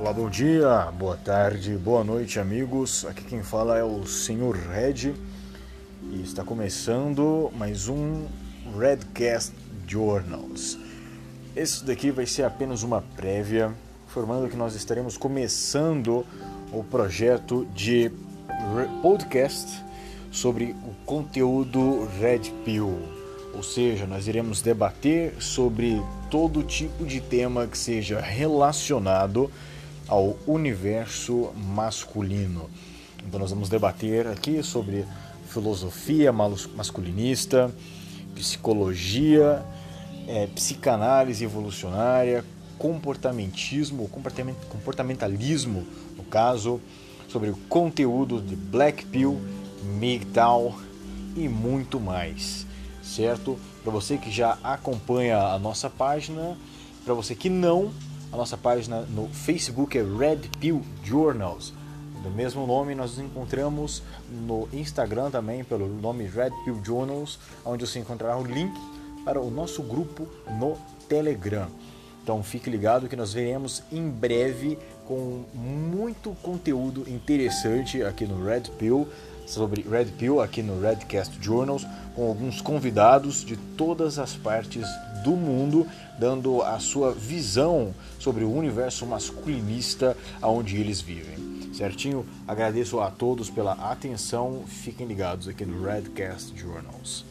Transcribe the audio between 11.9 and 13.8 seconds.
vai ser apenas uma prévia,